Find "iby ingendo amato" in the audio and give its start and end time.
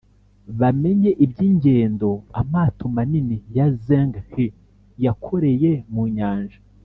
1.25-2.83